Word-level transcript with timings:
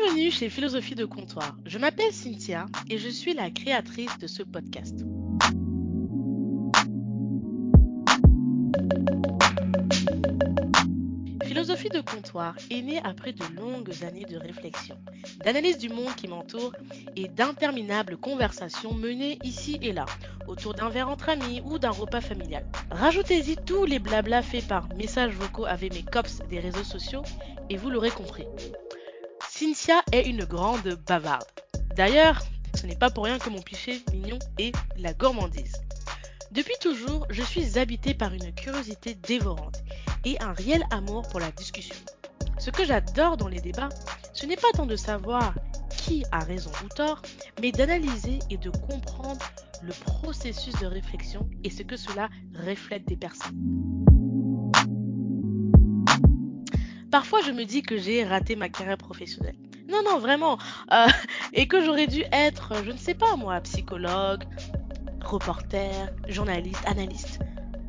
Bienvenue 0.00 0.30
chez 0.30 0.48
Philosophie 0.48 0.94
de 0.94 1.04
comptoir. 1.04 1.56
Je 1.64 1.78
m'appelle 1.78 2.12
Cynthia 2.12 2.66
et 2.88 2.98
je 2.98 3.08
suis 3.08 3.34
la 3.34 3.50
créatrice 3.50 4.16
de 4.18 4.26
ce 4.26 4.42
podcast. 4.42 5.04
Philosophie 11.44 11.88
de 11.88 12.00
comptoir 12.00 12.54
est 12.70 12.82
née 12.82 13.00
après 13.02 13.32
de 13.32 13.44
longues 13.56 13.92
années 14.04 14.24
de 14.24 14.36
réflexion, 14.36 14.96
d'analyse 15.44 15.78
du 15.78 15.88
monde 15.88 16.14
qui 16.14 16.28
m'entoure 16.28 16.72
et 17.16 17.28
d'interminables 17.28 18.16
conversations 18.16 18.94
menées 18.94 19.38
ici 19.42 19.78
et 19.82 19.92
là, 19.92 20.06
autour 20.46 20.74
d'un 20.74 20.90
verre 20.90 21.08
entre 21.08 21.30
amis 21.30 21.62
ou 21.64 21.78
d'un 21.78 21.90
repas 21.90 22.20
familial. 22.20 22.66
Rajoutez-y 22.90 23.56
tous 23.56 23.84
les 23.84 23.98
blablas 23.98 24.42
faits 24.42 24.68
par 24.68 24.88
messages 24.94 25.34
vocaux 25.34 25.66
avec 25.66 25.92
mes 25.92 26.04
cops 26.04 26.40
des 26.50 26.60
réseaux 26.60 26.84
sociaux 26.84 27.22
et 27.70 27.76
vous 27.76 27.90
l'aurez 27.90 28.10
compris. 28.10 28.44
Cynthia 29.58 30.04
est 30.12 30.22
une 30.22 30.44
grande 30.44 31.00
bavarde. 31.08 31.42
D'ailleurs, 31.96 32.44
ce 32.76 32.86
n'est 32.86 32.94
pas 32.94 33.10
pour 33.10 33.24
rien 33.24 33.40
que 33.40 33.50
mon 33.50 33.60
péché 33.60 34.04
mignon 34.12 34.38
est 34.56 34.72
la 34.96 35.12
gourmandise. 35.12 35.72
Depuis 36.52 36.76
toujours, 36.80 37.26
je 37.28 37.42
suis 37.42 37.76
habitée 37.76 38.14
par 38.14 38.32
une 38.32 38.54
curiosité 38.54 39.16
dévorante 39.16 39.82
et 40.24 40.40
un 40.40 40.52
réel 40.52 40.84
amour 40.92 41.26
pour 41.26 41.40
la 41.40 41.50
discussion. 41.50 41.96
Ce 42.60 42.70
que 42.70 42.84
j'adore 42.84 43.36
dans 43.36 43.48
les 43.48 43.60
débats, 43.60 43.88
ce 44.32 44.46
n'est 44.46 44.54
pas 44.54 44.70
tant 44.74 44.86
de 44.86 44.94
savoir 44.94 45.54
qui 45.90 46.24
a 46.30 46.38
raison 46.38 46.70
ou 46.84 46.88
tort, 46.90 47.20
mais 47.60 47.72
d'analyser 47.72 48.38
et 48.50 48.58
de 48.58 48.70
comprendre 48.70 49.44
le 49.82 49.92
processus 50.04 50.74
de 50.76 50.86
réflexion 50.86 51.50
et 51.64 51.70
ce 51.70 51.82
que 51.82 51.96
cela 51.96 52.28
reflète 52.54 53.08
des 53.08 53.16
personnes. 53.16 53.98
Parfois, 57.10 57.40
je 57.42 57.52
me 57.52 57.64
dis 57.64 57.82
que 57.82 57.96
j'ai 57.96 58.24
raté 58.24 58.54
ma 58.54 58.68
carrière 58.68 58.98
professionnelle. 58.98 59.56
Non, 59.88 60.02
non, 60.04 60.18
vraiment. 60.18 60.58
Euh, 60.92 61.06
et 61.54 61.66
que 61.66 61.82
j'aurais 61.82 62.06
dû 62.06 62.22
être, 62.32 62.74
je 62.84 62.90
ne 62.90 62.98
sais 62.98 63.14
pas 63.14 63.36
moi, 63.36 63.60
psychologue, 63.62 64.44
reporter, 65.22 66.10
journaliste, 66.28 66.82
analyste, 66.86 67.40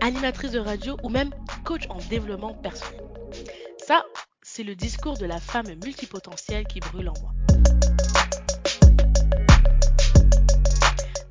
animatrice 0.00 0.52
de 0.52 0.58
radio 0.58 0.96
ou 1.02 1.08
même 1.08 1.30
coach 1.64 1.84
en 1.88 1.98
développement 2.10 2.52
personnel. 2.52 3.00
Ça, 3.86 4.04
c'est 4.42 4.62
le 4.62 4.74
discours 4.74 5.16
de 5.16 5.24
la 5.24 5.40
femme 5.40 5.68
multipotentielle 5.82 6.66
qui 6.66 6.80
brûle 6.80 7.08
en 7.08 7.14
moi. 7.20 7.32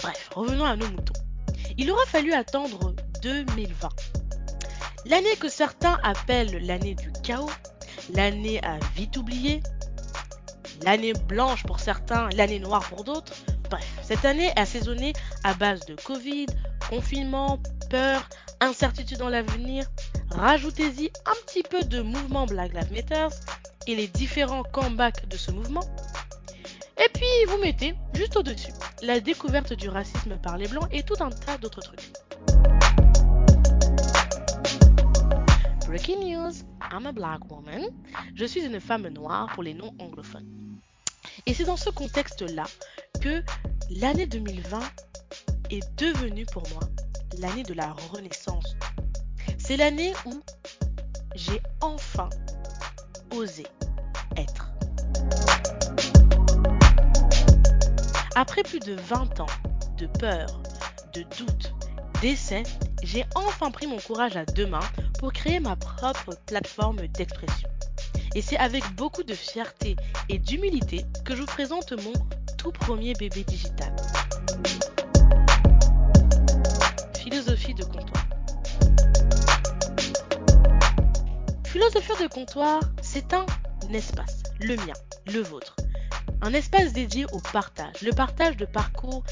Bref, 0.00 0.30
revenons 0.34 0.64
à 0.64 0.76
nos 0.76 0.88
moutons. 0.88 1.20
Il 1.76 1.90
aura 1.90 2.04
fallu 2.06 2.32
attendre 2.32 2.94
2020. 3.22 3.88
L'année 5.06 5.36
que 5.40 5.48
certains 5.48 5.98
appellent 6.04 6.64
l'année 6.64 6.94
du 6.94 7.10
chaos, 7.24 7.50
l'année 8.14 8.62
à 8.64 8.78
vite 8.94 9.16
oublier, 9.16 9.62
l'année 10.82 11.12
blanche 11.12 11.64
pour 11.64 11.80
certains, 11.80 12.28
l'année 12.30 12.58
noire 12.58 12.82
pour 12.88 13.04
d'autres. 13.04 13.34
Bref, 13.70 13.86
cette 14.02 14.24
année 14.24 14.46
est 14.48 14.58
assaisonnée 14.58 15.12
à 15.44 15.54
base 15.54 15.80
de 15.86 15.94
Covid, 15.94 16.46
confinement, 16.88 17.58
peur, 17.90 18.28
incertitude 18.60 19.18
dans 19.18 19.28
l'avenir. 19.28 19.86
Rajoutez-y 20.30 21.10
un 21.26 21.34
petit 21.46 21.62
peu 21.62 21.82
de 21.82 22.02
mouvement 22.02 22.46
Black 22.46 22.72
Lives 22.72 22.92
Matter 22.92 23.28
et 23.86 23.94
les 23.94 24.06
différents 24.08 24.62
comebacks 24.62 25.28
de 25.28 25.36
ce 25.36 25.50
mouvement. 25.50 25.84
Et 26.98 27.08
puis 27.14 27.44
vous 27.48 27.58
mettez 27.58 27.94
juste 28.14 28.36
au-dessus 28.36 28.72
la 29.02 29.20
découverte 29.20 29.72
du 29.72 29.88
racisme 29.88 30.36
par 30.42 30.56
les 30.56 30.68
blancs 30.68 30.88
et 30.92 31.02
tout 31.02 31.16
un 31.20 31.30
tas 31.30 31.58
d'autres 31.58 31.80
trucs. 31.80 32.12
Breaking 35.86 36.20
news, 36.20 36.52
I'm 36.94 37.06
a 37.06 37.12
black 37.12 37.50
woman. 37.50 37.88
Je 38.34 38.44
suis 38.44 38.60
une 38.60 38.78
femme 38.78 39.08
noire 39.08 39.50
pour 39.54 39.62
les 39.62 39.72
non-anglophones. 39.72 40.46
Et 41.46 41.54
c'est 41.54 41.64
dans 41.64 41.78
ce 41.78 41.88
contexte-là 41.88 42.64
que 43.22 43.42
l'année 43.88 44.26
2020 44.26 44.78
est 45.70 45.98
devenue 45.98 46.44
pour 46.44 46.62
moi 46.68 46.80
l'année 47.38 47.62
de 47.62 47.72
la 47.72 47.92
renaissance. 48.12 48.76
C'est 49.56 49.78
l'année 49.78 50.12
où 50.26 50.42
j'ai 51.34 51.62
enfin 51.80 52.28
osé 53.34 53.64
être. 54.36 54.70
Après 58.34 58.62
plus 58.62 58.80
de 58.80 58.92
20 58.92 59.40
ans 59.40 59.46
de 59.96 60.06
peur, 60.06 60.62
de 61.14 61.22
doute, 61.38 61.74
d'essai, 62.20 62.64
j'ai 63.02 63.24
enfin 63.34 63.70
pris 63.70 63.86
mon 63.86 63.98
courage 63.98 64.36
à 64.36 64.44
deux 64.44 64.66
mains 64.66 64.80
pour 65.22 65.32
créer 65.32 65.60
ma 65.60 65.76
propre 65.76 66.36
plateforme 66.46 67.06
d'expression. 67.06 67.68
Et 68.34 68.42
c'est 68.42 68.56
avec 68.56 68.82
beaucoup 68.96 69.22
de 69.22 69.34
fierté 69.34 69.94
et 70.28 70.40
d'humilité 70.40 71.04
que 71.24 71.36
je 71.36 71.42
vous 71.42 71.46
présente 71.46 71.92
mon 71.92 72.12
tout 72.58 72.72
premier 72.72 73.12
bébé 73.12 73.44
digital. 73.44 73.94
Philosophie 77.14 77.72
de 77.72 77.84
comptoir. 77.84 78.26
Philosophie 81.66 82.20
de 82.20 82.26
comptoir, 82.26 82.80
c'est 83.00 83.32
un 83.32 83.46
espace, 83.92 84.42
le 84.60 84.74
mien, 84.74 84.94
le 85.32 85.40
vôtre. 85.40 85.76
Un 86.40 86.52
espace 86.52 86.92
dédié 86.92 87.26
au 87.32 87.38
partage, 87.52 88.02
le 88.02 88.10
partage 88.10 88.56
de 88.56 88.64
parcours, 88.64 89.22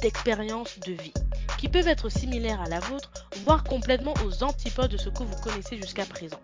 d'expériences, 0.00 0.78
de 0.86 0.92
vie, 0.92 1.14
qui 1.58 1.68
peuvent 1.68 1.88
être 1.88 2.08
similaires 2.08 2.60
à 2.60 2.68
la 2.68 2.80
vôtre, 2.80 3.10
voire 3.44 3.64
complètement 3.64 4.14
aux 4.24 4.42
antipodes 4.42 4.90
de 4.90 4.96
ce 4.96 5.08
que 5.08 5.22
vous 5.22 5.40
connaissez 5.42 5.76
jusqu'à 5.76 6.04
présent. 6.04 6.40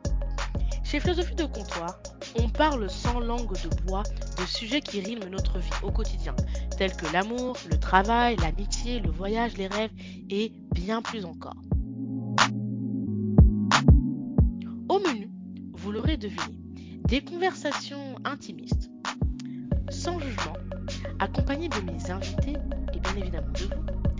Chez 0.84 1.00
Philosophie 1.00 1.34
de 1.34 1.44
comptoir, 1.44 1.98
on 2.38 2.48
parle 2.48 2.90
sans 2.90 3.20
langue 3.20 3.52
de 3.62 3.82
bois 3.86 4.02
de 4.38 4.44
sujets 4.44 4.80
qui 4.80 5.00
rythment 5.00 5.30
notre 5.30 5.58
vie 5.58 5.70
au 5.82 5.90
quotidien, 5.90 6.34
tels 6.76 6.94
que 6.94 7.10
l'amour, 7.12 7.56
le 7.70 7.78
travail, 7.78 8.36
l'amitié, 8.36 9.00
le 9.00 9.10
voyage, 9.10 9.56
les 9.56 9.68
rêves 9.68 9.92
et 10.28 10.52
bien 10.74 11.00
plus 11.00 11.24
encore. 11.24 11.56
Au 14.88 14.98
menu, 14.98 15.30
vous 15.72 15.92
l'aurez 15.92 16.16
deviné, 16.18 16.58
des 17.06 17.22
conversations 17.22 18.16
intimistes, 18.24 18.90
sans 19.88 20.18
jugement, 20.18 20.56
accompagnées 21.18 21.68
de 21.68 21.80
mes 21.80 22.10
invités 22.10 22.56
et 22.94 23.00
bien 23.00 23.16
évidemment 23.16 23.52
de 23.52 23.60
vous. 23.60 24.11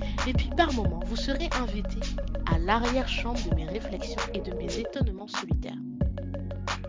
Par 0.56 0.72
moments, 0.74 1.00
vous 1.06 1.16
serez 1.16 1.48
invité 1.60 1.98
à 2.46 2.58
l'arrière-chambre 2.58 3.40
de 3.48 3.54
mes 3.54 3.66
réflexions 3.66 4.20
et 4.34 4.40
de 4.40 4.54
mes 4.56 4.78
étonnements 4.78 5.28
solitaires. 5.28 5.78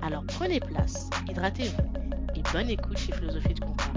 Alors 0.02 0.24
prenez 0.28 0.60
place, 0.60 1.10
hydratez-vous 1.30 1.84
et 2.36 2.42
bonne 2.52 2.70
écoute 2.70 2.98
chez 2.98 3.14
Philosophie 3.14 3.54
de 3.54 3.62
Comptoir. 3.62 3.93